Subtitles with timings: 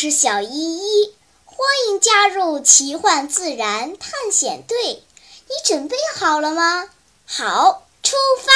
[0.00, 1.12] 是小依依，
[1.44, 5.02] 欢迎加入奇幻自然探险队。
[5.48, 6.88] 你准备好了吗？
[7.26, 8.52] 好，出发！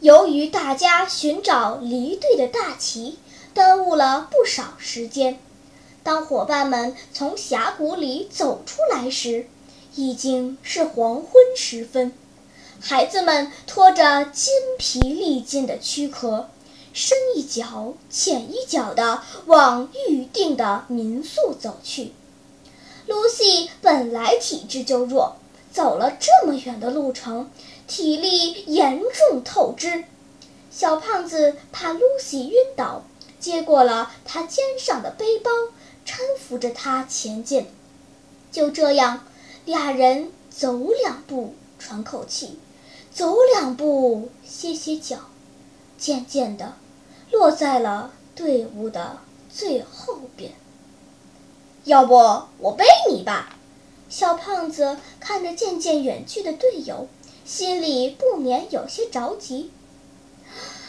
[0.00, 3.18] 由于大家寻找离队的大旗，
[3.54, 5.40] 耽误了不少时间。
[6.02, 9.48] 当伙伴们从峡谷里走出来时，
[9.94, 12.12] 已经是黄昏时分。
[12.78, 16.50] 孩子们拖着筋疲力尽的躯壳。
[16.92, 22.12] 深一脚浅一脚地往预定的民宿走去。
[23.06, 25.36] 露西本来体质就弱，
[25.72, 27.50] 走了这么远的路程，
[27.86, 30.04] 体力严重透支。
[30.70, 33.02] 小胖子怕露西晕倒，
[33.40, 35.50] 接过了她肩上的背包，
[36.04, 37.66] 搀扶着她前进。
[38.52, 39.26] 就这样，
[39.64, 42.58] 俩人走两步喘口气，
[43.12, 45.16] 走两步歇歇脚，
[45.98, 46.74] 渐渐的。
[47.30, 49.18] 落在了队伍的
[49.50, 50.52] 最后边。
[51.84, 52.14] 要不
[52.58, 53.56] 我背你吧？
[54.10, 57.08] 小胖子看着渐渐远去的队友，
[57.44, 59.70] 心里不免有些着急。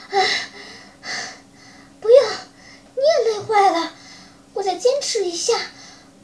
[0.09, 0.25] 唉，
[1.99, 2.17] 不用，
[2.95, 3.93] 你也累坏了，
[4.53, 5.59] 我再坚持一下，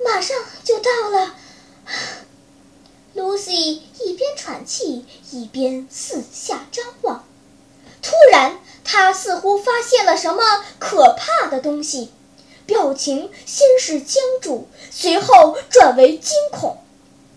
[0.04, 1.36] 马上就到了。
[3.16, 7.26] Lucy 一边喘气，一边四下张望。
[8.02, 8.60] 突然。
[8.86, 12.14] 他似乎发现了什么可怕的东西，
[12.66, 16.78] 表情先是僵住，随后转为惊恐。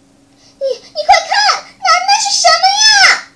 [0.61, 3.29] “你你快看，那那是什么呀？”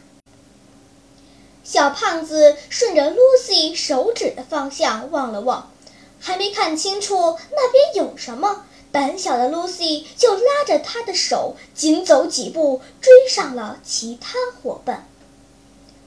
[1.65, 5.73] 小胖子顺着 Lucy 手指的方向望了望，
[6.21, 15.09] 还没看清楚那边有什么，胆小的 Lucy 就拉着他的手，紧走几步追上了其他伙伴。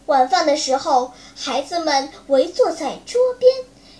[0.08, 3.52] 晚饭的时候，孩子们围坐在桌边，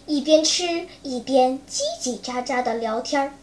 [0.06, 3.34] 一边吃一边叽叽喳喳地聊天儿。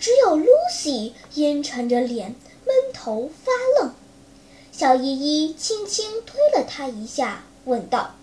[0.00, 2.34] 只有 Lucy 阴沉着脸，
[2.66, 3.94] 闷头发愣。
[4.72, 8.16] 小依依轻轻推了她一下，问道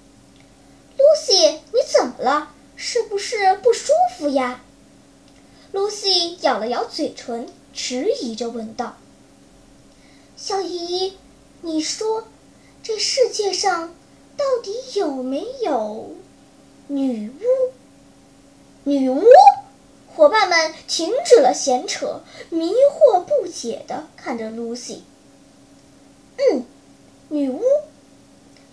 [0.97, 2.49] ：“Lucy，你怎么了？
[2.75, 4.61] 是不是不舒服呀
[5.71, 8.97] ？”Lucy 咬了咬嘴唇，迟疑着问道
[10.35, 11.13] ：“小依依，
[11.61, 12.27] 你说。”
[12.87, 13.93] 这世界上
[14.37, 16.15] 到底有没有
[16.87, 17.33] 女巫？
[18.85, 19.25] 女巫？
[20.15, 25.03] 伙伴们停止了闲扯，迷惑不解地看着露西。
[26.37, 26.63] 嗯，
[27.27, 27.61] 女巫。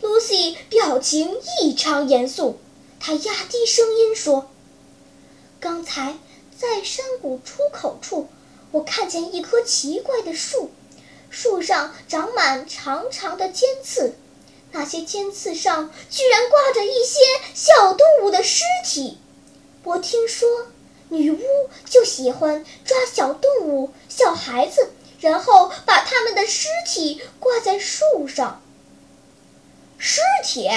[0.01, 2.61] 露西表情异常严肃，
[3.01, 4.49] 她压低声音说
[5.59, 6.17] ：“刚才
[6.57, 8.29] 在山谷出口处，
[8.71, 10.71] 我看见一棵奇怪的树。”
[11.35, 14.15] 树上长满长长的尖刺，
[14.71, 17.21] 那些尖刺上居然挂着一些
[17.53, 19.19] 小动物的尸体。
[19.83, 20.69] 我听说
[21.09, 21.43] 女巫
[21.85, 28.63] 就喜欢抓小动物、小孩子，然后把他们的尸体挂在树上。
[29.99, 30.71] 尸体？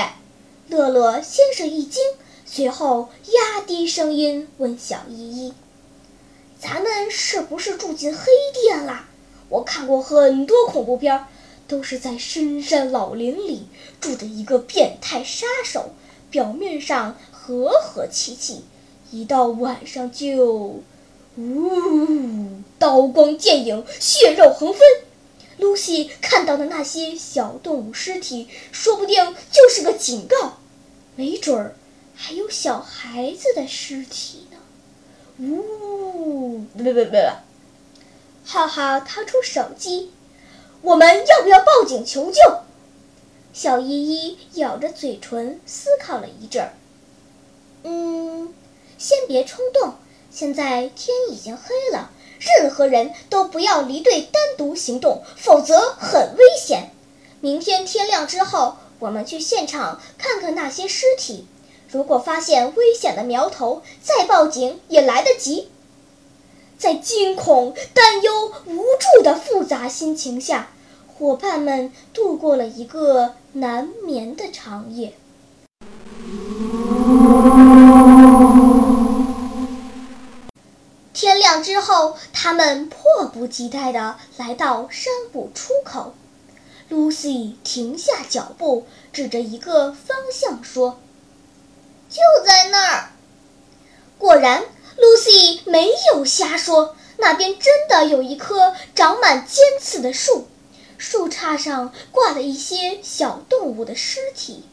[0.70, 2.04] 乐乐先是一惊，
[2.48, 5.54] 随后压低声音问小依依
[6.60, 9.06] ：“咱们是不是住进黑店了？”
[9.50, 11.26] 我看过很多恐怖片，
[11.68, 13.68] 都是在深山老林里
[14.02, 15.92] 住着一个变态杀手，
[16.30, 18.66] 表面上和和气气，
[19.12, 20.82] 一到晚上就，
[21.38, 24.80] 呜，刀光剑影，血肉横飞。
[25.58, 30.58] 露西看到的那些小动物尸体，说不定就是个警告，
[31.16, 31.76] 没准儿
[32.16, 34.58] 还有小孩子的尸体呢。
[35.40, 37.18] 呜，不不不不。
[38.50, 40.10] 浩浩掏出手机，
[40.82, 42.40] 我们要不要报警求救？
[43.52, 46.72] 小依依咬着嘴唇思考了一阵儿。
[47.84, 48.54] 嗯，
[48.98, 49.96] 先别冲动，
[50.32, 52.10] 现在天已经黑了，
[52.40, 56.92] 任何人都不要离队单独行动，否则很危险。
[57.42, 61.46] 明天天亮之后，我们去现场看看那些尸体，
[61.92, 65.70] 如果发现危险的苗头，再报警也来得及。
[66.78, 70.70] 在惊恐、担忧、无助的复杂心情下，
[71.08, 75.14] 伙伴们度过了一个难眠的长夜。
[81.14, 86.14] 天亮之后，他们迫不及待地来到山谷出口。
[86.92, 91.00] Lucy 停下脚步，指着一个方向说
[92.08, 93.10] ：“就在那儿。”
[94.20, 94.64] 果然。
[94.98, 100.48] Lucy 没有瞎说，那边真的有一棵长满尖刺的树，
[100.98, 104.64] 树杈上挂了一些小动物的尸体，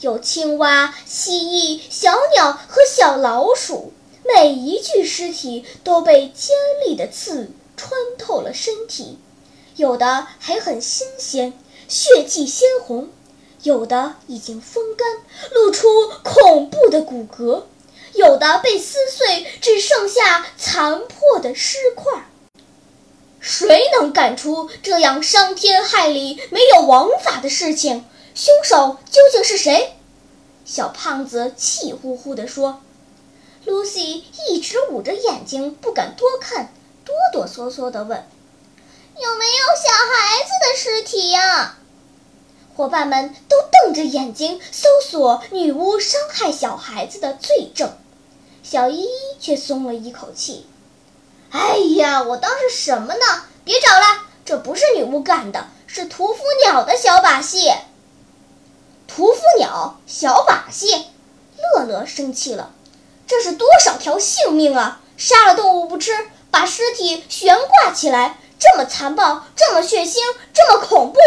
[0.00, 3.92] 有青蛙、蜥蜴、小鸟和小老鼠，
[4.24, 6.56] 每一具尸体都被尖
[6.86, 9.18] 利的刺穿透了身体，
[9.76, 11.52] 有的还很新鲜，
[11.88, 13.08] 血迹鲜红；
[13.62, 15.06] 有的已经风干，
[15.52, 15.86] 露出
[16.22, 17.64] 恐怖的骨骼；
[18.18, 22.28] 有的被撕碎，只剩下残破的尸块。
[23.38, 28.04] 谁能干出这样伤天害理、没有王法的事情？
[28.34, 29.94] 凶手究竟是谁？
[30.64, 32.82] 小胖子气呼呼地说。
[33.64, 36.72] 露西一直捂着眼睛，不敢多看，
[37.04, 38.26] 哆哆嗦嗦地问
[39.14, 41.76] ：“有没有小孩子的尸体呀？”
[42.74, 47.96] 伙伴们都瞪着眼睛搜索女巫伤害小孩子的罪证，
[48.70, 49.08] 小依依
[49.40, 50.66] 却松了一口气。
[51.50, 53.20] 哎呀，我当是什么呢？
[53.64, 57.72] 别找了，这不是女巫干的，是屠夫鸟的小把戏。
[59.06, 61.06] 屠夫鸟小把戏，
[61.56, 62.74] 乐乐生气了。
[63.26, 65.00] 这是多少条性命啊！
[65.16, 70.16] 杀了动物不吃，把尸体悬挂起来，这么残暴，这么血腥，
[70.52, 71.18] 这么恐怖。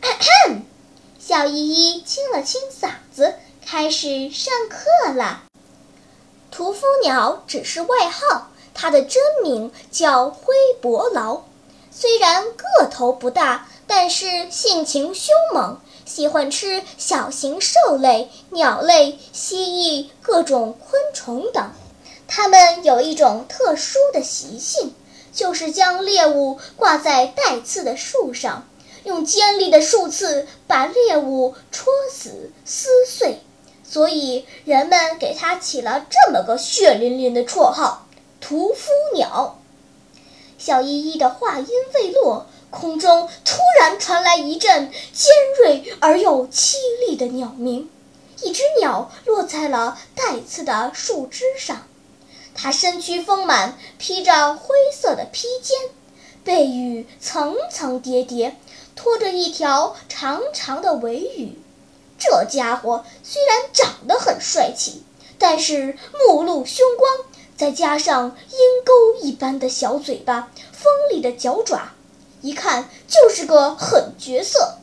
[0.00, 0.60] 咳咳
[1.18, 3.34] 小依依清了清嗓子，
[3.66, 5.42] 开始上课了。
[6.56, 8.48] 屠夫鸟只是外号。
[8.72, 11.42] 它的真名叫灰伯劳，
[11.90, 21.72] 虽然个头不大，但是性情凶猛，喜欢吃小型兽类、鸟类、蜥蜴、各种昆虫等。
[22.26, 24.94] 它们有一种特殊的习性，
[25.34, 28.66] 就是将猎物挂在带刺的树上，
[29.04, 33.40] 用尖利的树刺把猎物戳死、撕碎，
[33.88, 38.06] 所以人们给它起了这么个血淋淋的绰号。
[38.38, 39.58] 屠夫鸟，
[40.58, 47.90] 小依依的话音未落，空中突然传来一阵尖锐而又凄厉的鸟鸣。
[48.42, 51.88] 一只鸟落在了带刺的树枝上，
[52.54, 55.76] 它身躯丰满，披着灰色的披肩，
[56.44, 58.56] 背羽层层叠叠，
[58.94, 61.58] 拖着一条长长的尾羽。
[62.18, 65.02] 这家伙虽然长得很帅气，
[65.38, 67.26] 但是目露凶光。
[67.56, 71.92] 再加上鹰钩一般的小嘴巴、锋利的脚爪，
[72.42, 74.76] 一看就是个狠角色。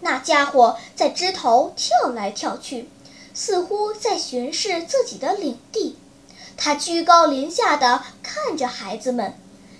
[0.00, 2.90] 那家伙在枝头跳来跳去，
[3.32, 5.96] 似乎在巡视自己的领地。
[6.58, 9.32] 他居高临下地看着孩子们，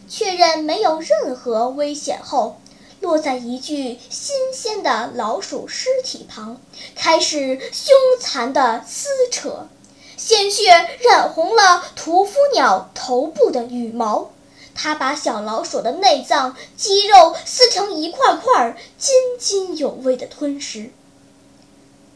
[0.09, 2.59] 确认没有任何危险后，
[3.01, 6.61] 落在一具新鲜的老鼠尸体旁，
[6.95, 9.69] 开始凶残地撕扯。
[10.17, 10.71] 鲜血
[11.09, 14.31] 染红了屠夫鸟头部的羽毛，
[14.75, 20.91] 他把小老鼠的内脏、肌肉撕成一块块，津津有味地吞食。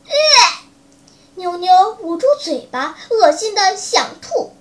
[0.04, 0.12] 呃，
[1.36, 4.52] 妞妞捂住嘴巴，恶心的想吐。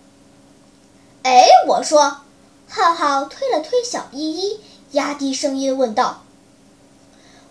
[1.24, 2.18] 哎，我说，
[2.70, 4.60] 浩浩推了推小依依，
[4.92, 6.24] 压低声音问道：“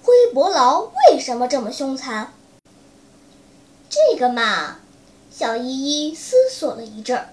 [0.03, 2.33] 灰伯劳为什么这么凶残？”
[3.89, 4.77] 这个嘛。
[5.33, 7.33] 小依依思索了一阵儿，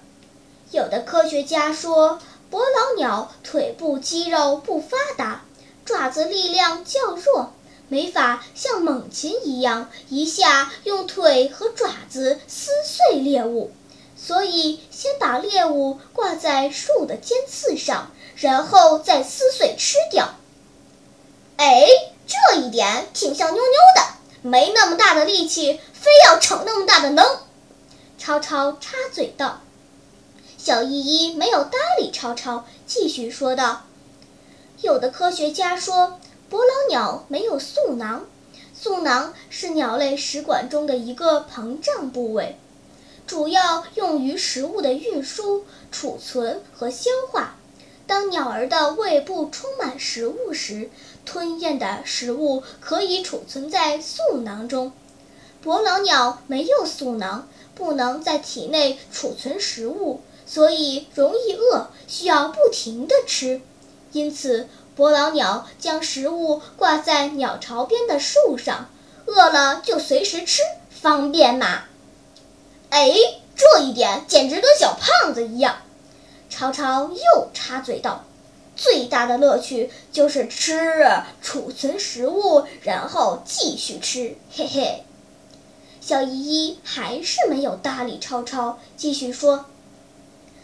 [0.70, 2.18] 有的科学家说，
[2.48, 5.42] 伯劳鸟腿部肌肉不发达，
[5.84, 7.52] 爪子力量较弱，
[7.88, 13.72] 没法像猛禽一样一下用腿和爪子撕碎猎物，
[14.16, 18.10] 所以先把猎物挂在树的尖刺上，
[18.40, 20.34] 然后再撕碎吃掉。
[21.56, 21.86] 哎，
[22.26, 27.24] 这一点挺像妞妞的，没那么大的力气，非要逞那么大的能。
[28.16, 29.60] 超超插嘴道
[30.56, 33.82] ：“小依依没有搭理超超，继续说道
[34.82, 38.26] ：‘有的科学家说，伯劳鸟没有嗉囊，
[38.80, 42.56] 嗉囊是鸟类食管中的一个膨胀部位，
[43.26, 47.56] 主要用于食物的运输、储存和消化。
[48.18, 50.90] 当鸟儿的胃部充满食物时，
[51.24, 54.90] 吞咽的食物可以储存在嗉囊中。
[55.62, 57.46] 伯劳鸟没有嗉囊。’”
[57.76, 63.60] 不能在体内储存食物，所以容易饿，需要不停地吃。
[64.10, 68.90] 因此，伯劳鸟将食物挂在鸟巢边的树上，
[69.26, 71.84] 饿了就随时吃，方便嘛。
[72.90, 73.14] 哎，
[73.54, 75.76] 这一点简直跟小胖子一样。
[76.50, 78.24] 超超又插嘴道
[78.74, 81.06] ：“最大的乐趣就是吃，
[81.42, 85.04] 储存食物，然后继续吃，嘿嘿。”
[86.00, 89.66] 小依依还是没有搭理超超，继续说：“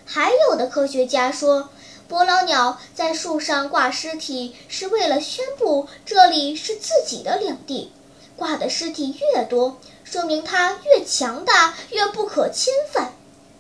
[0.07, 1.69] 还有的科学家说，
[2.09, 7.93] 伯劳鸟在树上挂尸体是为了宣布这里是自己的领地。
[8.37, 13.13] 挂的尸体越多，说明它越强大，越不可侵犯。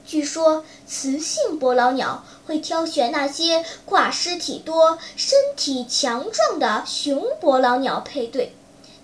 [0.06, 8.54] 据说雌性伯劳鸟会挑选那些挂尸体多、身体强壮的雄伯劳鸟配对。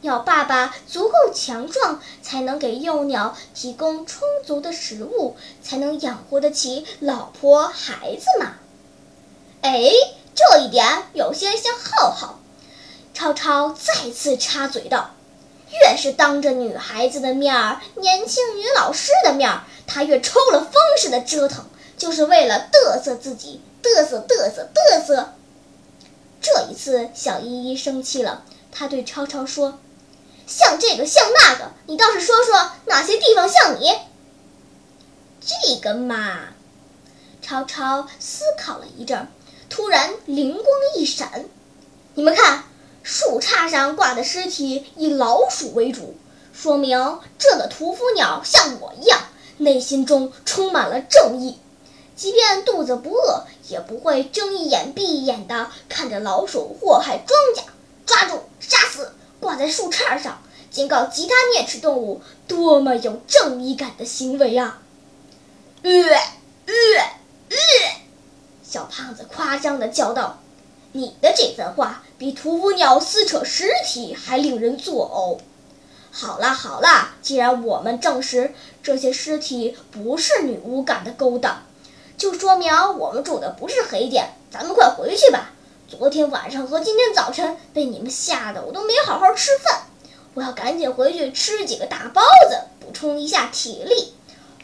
[0.03, 8.55] 鸟爸爸足够强壮，才能给幼鸟提供充足的食物，才能养活得起老婆孩子嘛。
[9.61, 9.91] 哎，
[10.35, 12.41] 这一点有些像浩浩。
[13.13, 15.11] 超超再次插嘴道
[15.71, 21.65] ：“越是当着女孩子的面儿，年轻女老师的面儿，他越抽了风似的折腾，
[21.99, 25.35] 就是为了嘚瑟自己，嘚瑟嘚瑟嘚瑟。”
[26.41, 29.81] 这一次，小依依生气了，她对超超说。
[30.47, 33.93] 像这个像那个，你倒是说说哪些地方像你？
[35.41, 36.51] 这个嘛，
[37.43, 39.27] 超超思考了一阵，
[39.69, 40.67] 突然灵光
[40.97, 41.47] 一闪，
[42.15, 42.63] 你们看，
[43.03, 46.17] 树杈上挂的尸体以老鼠为主，
[46.53, 49.21] 说明这个屠夫鸟像我一样，
[49.61, 51.59] 内心中充满了正义，
[52.17, 57.69] 即便肚子不饿，也不会睁一眼闭一眼的看着老鼠祸害庄稼，
[58.07, 59.13] 抓住杀死。
[59.39, 64.83] 挂在树杈上，警告其他啮齿动物，多么有正义感的行为啊！
[65.83, 66.75] 呃呃
[67.49, 67.57] 呃，
[68.63, 70.41] 小胖子夸张地叫道
[70.93, 75.43] ：“你的这番话比屠夫鸟撕扯尸体还令人作呕。”
[76.13, 78.53] 好啦好啦，既然我们证实
[78.83, 81.63] 这些尸体不是女巫干的勾当，
[82.17, 85.53] 就说明我们住的不是黑店，咱们快回去吧。
[85.89, 89.83] 昨天晚上和今天早晨被你们吓得，我都没好好吃饭。
[90.35, 94.15] 我要赶紧回去吃几个大包子，补充一下体力。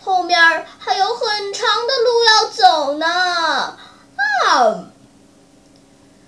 [0.01, 0.39] 后面
[0.79, 3.07] 还有很长的路要走呢。
[3.07, 4.85] 啊，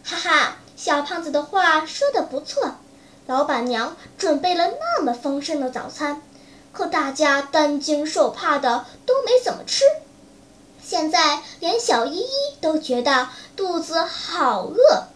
[0.05, 2.77] 哈哈，小胖子的话说的不错。
[3.29, 6.23] 老板娘准备了那么丰盛的早餐，
[6.73, 9.85] 可大家担惊受怕的都没怎么吃。
[10.83, 15.09] 现在连小依依都觉得肚子好饿，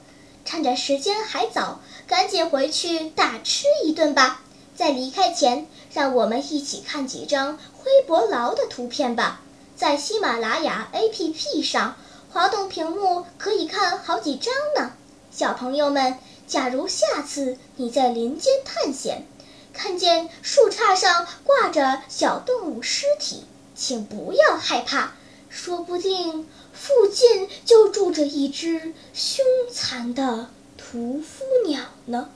[0.45, 4.43] 趁着时间还早，赶紧回去大吃一顿吧。
[4.77, 9.41] 在离开前，让我们一起看几张灰伯劳的图片吧。
[9.75, 11.97] 在喜马拉雅 APP 上，
[12.31, 14.93] 滑动屏幕可以看好几张呢。
[15.31, 19.27] 小朋友们，假如下次你在林间探险，
[19.73, 25.15] 看见树杈上挂着小动物尸体，请不要害怕。
[25.49, 32.29] 说不定附近就住着一只凶残的屠夫鸟呢。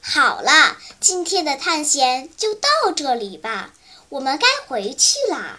[0.00, 3.72] 好了，今天的探险就到这里吧，
[4.08, 5.58] 我们该回去啦。